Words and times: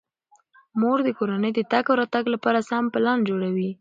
مور 0.79 0.97
د 1.07 1.09
کورنۍ 1.17 1.51
د 1.55 1.59
تګ 1.71 1.85
او 1.89 1.97
راتګ 1.99 2.25
لپاره 2.33 2.65
سم 2.69 2.83
پلان 2.93 3.19
جوړوي. 3.29 3.69